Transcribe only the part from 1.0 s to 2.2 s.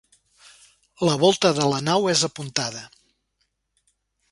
La volta de la nau